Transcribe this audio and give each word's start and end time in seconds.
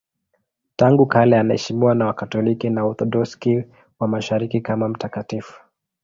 Tangu 0.75 1.05
kale 1.05 1.39
anaheshimiwa 1.39 1.95
na 1.95 2.05
Wakatoliki 2.05 2.69
na 2.69 2.83
Waorthodoksi 2.83 3.63
wa 3.99 4.07
Mashariki 4.07 4.61
kama 4.61 4.89
mtakatifu. 4.89 5.61